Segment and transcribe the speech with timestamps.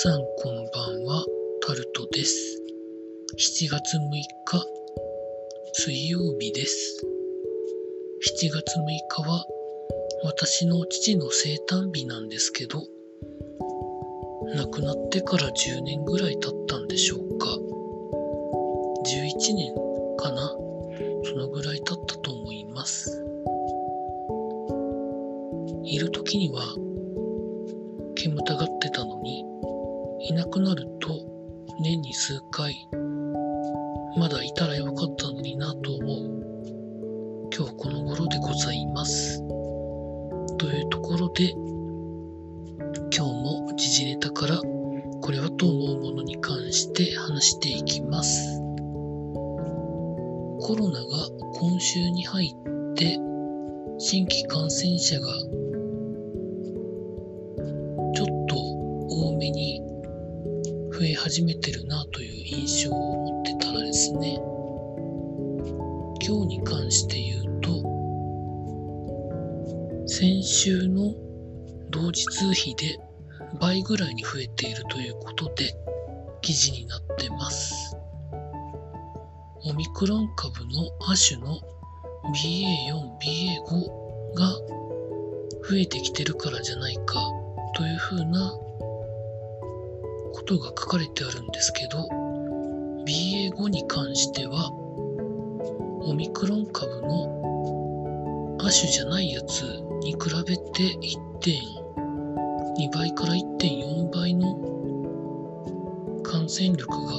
[0.00, 1.24] さんこんばんは、
[1.66, 2.62] タルトです。
[3.36, 4.00] 7月6
[4.44, 4.64] 日、
[5.72, 7.04] 水曜日です。
[8.38, 9.44] 7月6日は
[10.22, 12.80] 私の父の生誕日なんですけど、
[14.54, 17.48] 亡くなってから10年ぐらい経ったんでしょうか。
[19.04, 19.74] 11年
[20.16, 20.54] かな
[21.24, 23.20] そのぐらい経ったと思います。
[25.82, 26.76] いる時には
[28.14, 29.04] 煙たがってた、
[30.28, 31.08] いなくなると
[31.80, 32.86] 年に数回、
[34.18, 39.38] まだいたらよかったのになと思う今日この頃でございます。
[40.58, 41.52] というところで、
[43.10, 48.60] 今日も時事ネタからこれはと思うものに関して話していきます。
[50.60, 51.06] コロナが
[51.54, 52.54] 今週に入
[52.92, 53.18] って
[53.98, 55.26] 新規感染者が
[58.14, 58.56] ちょっと
[59.08, 59.87] 多めに
[60.98, 64.34] 増え始めてるなという印象を持ってたらですね
[66.26, 67.70] 今日に関して言うと
[70.08, 71.14] 先週の
[71.90, 72.98] 同日比で
[73.60, 75.72] 倍ぐらいに増えているということで
[76.42, 77.96] 記事になってます。
[79.64, 81.60] オミクロン株の亜種の
[82.34, 84.48] BA4、BA5 が
[85.68, 87.22] 増えてきてるからじゃないか
[87.76, 88.52] というふうな
[90.48, 92.08] ことが書かれてあるんですけど
[93.04, 94.70] BA.5 に関しては
[96.00, 99.60] オミクロン株の亜種じゃないやつ
[100.00, 100.96] に比べて
[101.42, 104.56] 1.2倍から1.4倍の
[106.22, 107.12] 感染力が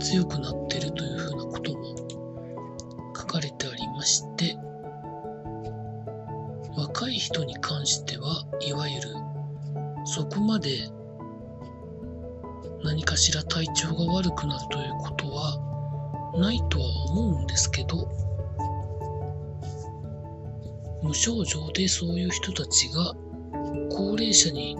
[0.00, 1.96] 強くなっているというふうなことも
[3.16, 4.56] 書かれてありまして
[6.76, 9.08] 若い人に関してはいわゆる
[10.04, 10.88] そこまで
[12.86, 15.58] 何かしら体調が悪くなるということは
[16.38, 18.08] ないとは思うんですけど
[21.02, 23.12] 無症状でそういう人たちが
[23.90, 24.76] 高齢者に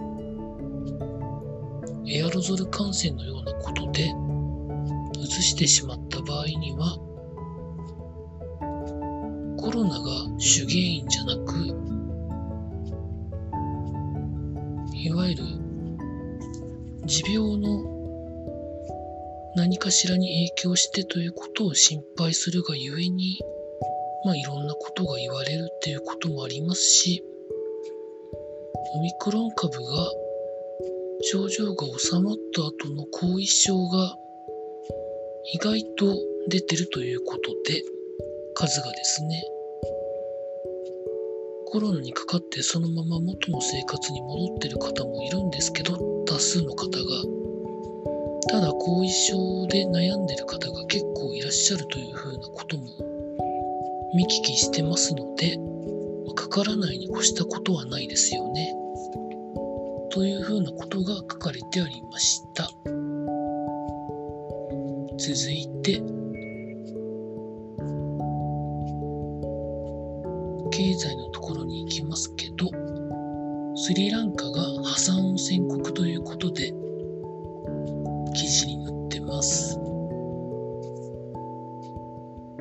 [2.07, 4.13] エアロゾル感染のようなことで
[5.19, 6.97] 移してしまった場合には
[9.59, 11.57] コロナが主原因じゃなく
[14.93, 15.43] いわゆる
[17.05, 17.96] 持病の
[19.57, 23.39] 何かしらに影響してということを心配するがゆえに、
[24.23, 27.23] まあいろんなことが言われるっていうこともありますし、
[28.93, 30.11] オミクロン株が
[31.23, 34.15] 症状が収まった後の後遺症が
[35.51, 36.15] 意外と
[36.49, 37.81] 出てるということで、
[38.53, 39.43] 数がですね、
[41.65, 45.97] コロナにかかってそのまま元の生活に戻ってる方もいるんですけど、
[46.27, 47.36] 多数の方が
[48.49, 52.83] ただ後遺症で悩んでる方が結構いらっしゃるというふうなことも
[54.13, 55.57] 見聞きしてますので、
[56.35, 58.73] かからないに越したことはないですよね。
[60.11, 62.69] というふうなことが書かれてありました。
[65.17, 66.01] 続いて、
[70.71, 72.69] 経済のところに行きますけど、
[73.75, 76.73] スリランカが破産を宣告ということで、
[78.37, 79.79] 記事になってます。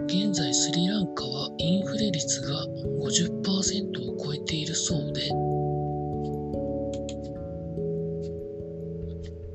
[0.06, 2.66] 現在スリランカはインフレ率が
[3.02, 5.28] 50%を超えているそうで、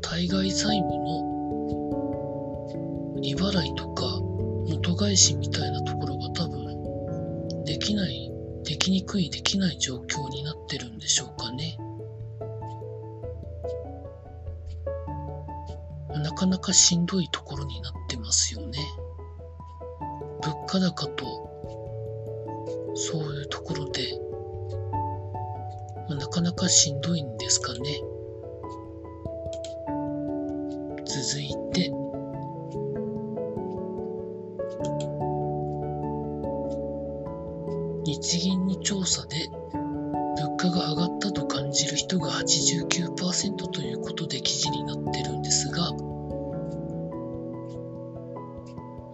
[0.02, 1.32] 対外債務の
[3.22, 4.20] 利払いとか
[4.70, 8.32] 元返しみたいなところが多分できない、
[8.64, 11.80] できにくい、できない状況になってるんでしょうかね。
[16.22, 18.80] なかなかしんどいところになってますよね。
[20.42, 21.26] 物価高と
[22.96, 24.02] そういうところで、
[26.10, 27.80] まあ、なかなかしんどいんですかね。
[31.06, 31.92] 続いて、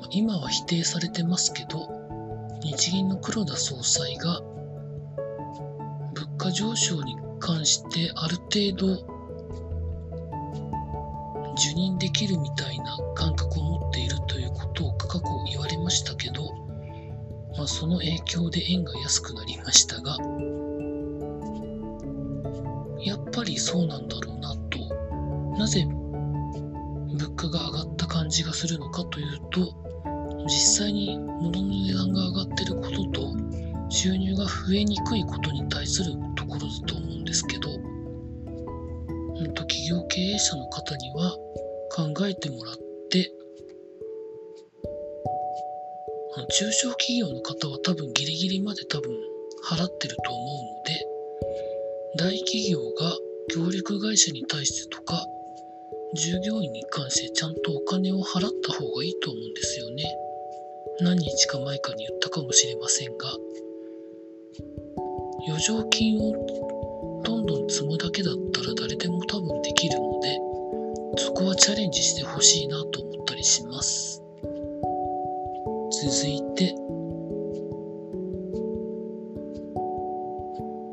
[0.10, 1.88] 今は否定されてますけど、
[2.62, 4.42] 日銀の黒田総裁が
[6.14, 9.18] 物価上昇に関してある程度
[11.54, 16.54] 受任できるみたいな感覚を持っているということを過去言われましたけど、
[17.58, 20.18] まあ、その影響で円が安くなりましたが、
[23.04, 25.58] やっぱりそうなんだろうなと。
[25.58, 29.87] なぜ物価が上がった感じがするのかというと
[30.48, 33.36] 実際に物の値段が上がってることと
[33.90, 41.36] 収入が増えにくいことに対するところだと思うんですけど、うんと企業経営者の方には
[41.92, 42.76] 考えてもらっ
[43.10, 43.32] て
[46.50, 49.12] 中小企業の方は多分ギリギリまで多分
[49.66, 53.18] 払ってると思うので大企業が
[53.54, 55.26] 協力会社に対してとか
[56.16, 60.04] 従業員に関してちゃんとお金を払った方がいいと思うんですよね。
[61.02, 63.28] 何日か前かに言ったかもしれませんが
[65.48, 70.38] 余剰金をどんどん積むだけだったら誰でも多分できるので
[71.18, 74.22] そこはチャレンジしてほしいなと思ったりします
[75.92, 76.76] 続いて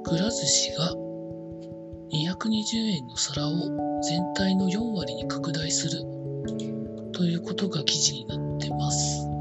[0.04, 0.94] くら寿司が
[2.12, 6.02] 220円の皿を全体の4割に拡大する
[7.12, 9.33] ということが記事になってます。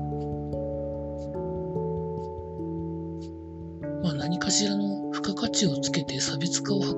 [4.53, 6.97] しらの付加価値をつけて差別化を図る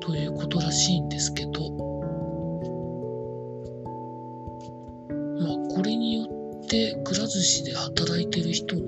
[0.00, 1.50] ということらしいんですけど、
[5.38, 6.24] まあ、これによ
[6.64, 8.82] ってくら寿司で働いてる人の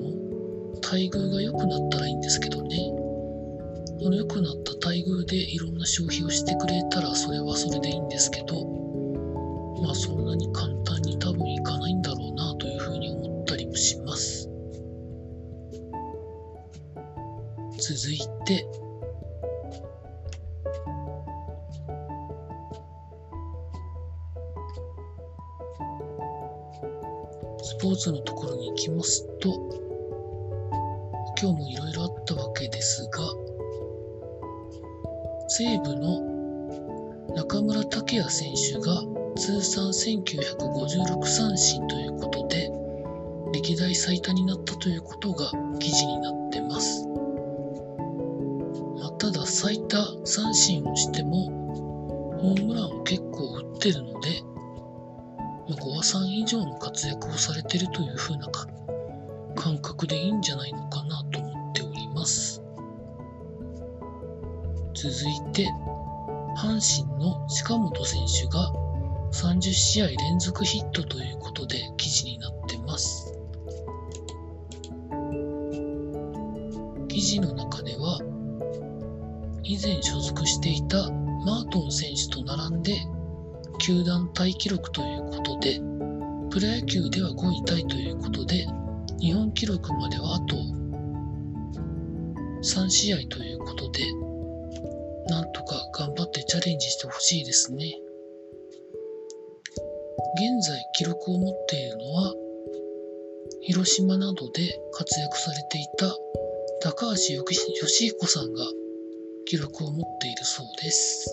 [0.83, 2.77] 待遇が良くなったらいいんですけどね。
[3.99, 8.67] その良くなった待遇でいろんな消費をしてくれたらそれはそれでいいんですけど
[9.83, 12.26] まあそんなに簡単に多分いかないんだろう
[17.87, 18.67] 続いて。
[27.63, 29.51] スポーツのところに行きますと
[31.41, 33.21] 今日もいろいろあったわけですが
[35.49, 39.03] 西武の中村剛也選手が
[39.37, 42.71] 通算1956三振ということで
[43.53, 46.36] 歴代最多になったということが記事になってます、
[49.27, 51.47] ただ最多三振をしても
[52.41, 54.29] ホームランを結構打ってるので、
[55.69, 58.49] 5話3以上の活躍をされてるという風な
[59.57, 62.63] 感覚でいいんじゃないのかなと思っております
[64.95, 65.67] 続いて、
[66.57, 68.73] 阪神の近本選手が
[69.33, 73.33] 30試合連続ヒットということで記事になってます。
[77.09, 77.76] 記事の中、
[79.69, 81.11] 以前所属していた
[81.45, 82.95] マートン選手と並んで
[83.81, 85.81] 球団タイ記録ということで、
[86.51, 88.65] プロ野球では5位タイということで、
[89.19, 90.57] 日本記録まではあと
[92.63, 94.05] 3試合ということで、
[95.27, 97.93] なんとか頑張ってチャレンジしてほしいですね。
[100.37, 102.35] 現在記録を持っているのは、
[103.63, 106.17] 広島などで活躍されていた
[106.83, 108.65] 高橋義彦さんが
[109.47, 111.25] 記録を持っているそうです。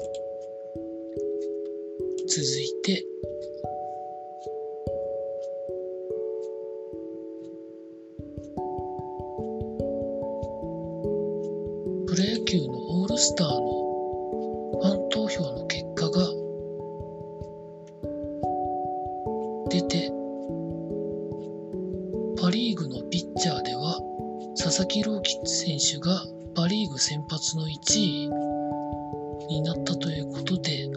[2.27, 3.04] 続いて、
[12.05, 13.55] プロ野球のオールスターの
[14.79, 16.27] ファン投票の結果が
[19.72, 20.12] 出て、
[22.39, 24.00] パ・リーグのピッチャーでは、
[24.55, 26.24] 佐々木朗希選手が
[26.55, 27.69] パ・リーグ先発の1
[28.00, 28.29] 位
[29.50, 30.88] になったということで、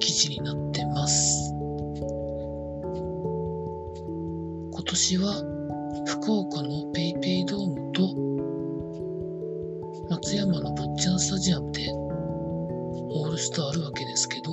[0.00, 1.52] 記事になってます。
[4.72, 5.42] 今年は
[6.06, 8.14] 福岡の paypay ドームと
[10.08, 14.52] 松山の坊ちゃんスタジアムでオールスターあるわけですけど、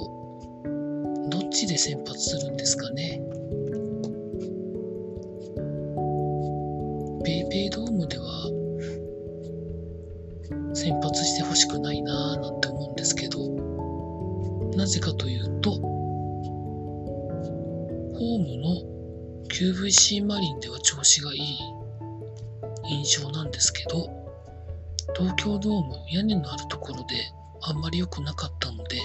[1.29, 3.21] どっちで先発するんですかね？
[7.23, 8.24] ペイペイドームでは
[11.55, 13.39] しくないなぁなんて思うんですけど、
[14.75, 21.59] なぜかというと、ホームの QVC マリンでは調子がいい
[22.89, 24.09] 印象なんですけど、
[25.15, 27.15] 東京ドーム屋根のあるところで
[27.61, 28.99] あんまり良くなかったので、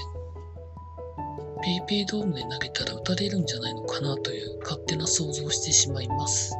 [1.62, 6.54] ペイペイドームで投げたら打たれるんじゃないのかなという勝手な想像をしてしまいます。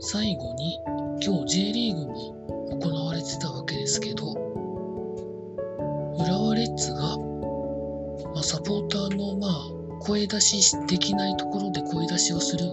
[0.00, 0.78] 最後に
[1.24, 4.32] 今日 J リーグも行われてたわけですけど、
[6.18, 7.16] 浦和レッズが、
[8.34, 12.64] まあ、サポーターのまあ声出しできないところで声出しをする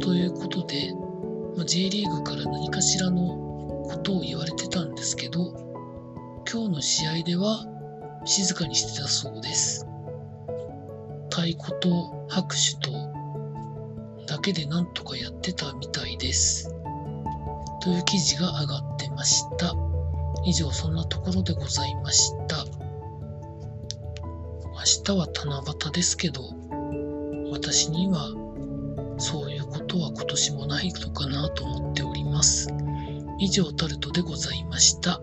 [0.00, 0.92] ということで、
[1.56, 3.36] まあ、J リーグから何かしらの
[3.88, 5.52] ことを言われてたんですけど、
[6.52, 7.64] 今日の試合では
[8.24, 9.86] 静かにしてたそうです。
[11.30, 12.90] 太鼓と拍手と
[14.26, 16.74] だけでなんとかやってたみたいです。
[17.82, 19.74] という記事が上がってました。
[20.44, 22.64] 以上そんなところでございました。
[24.64, 26.42] 明日は七夕ですけど、
[27.50, 28.28] 私には
[29.18, 32.68] そういうことは今年もないのかなと思っております。
[33.40, 35.20] 以上タルトでございました。